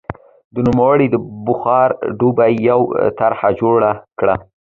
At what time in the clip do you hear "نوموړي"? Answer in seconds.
0.65-1.07